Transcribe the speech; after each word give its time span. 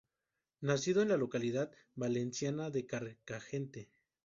Nacido 0.61 1.03
en 1.03 1.09
la 1.09 1.15
localidad 1.17 1.69
valenciana 1.95 2.71
de 2.71 2.87
Carcagente. 2.87 3.91